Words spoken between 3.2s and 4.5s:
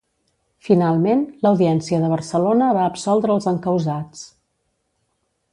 els encausats.